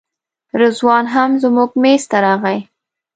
رضوان 0.59 1.05
هم 1.13 1.29
زموږ 1.43 1.69
میز 1.81 2.03
ته 2.11 2.17
راغی. 2.25 2.59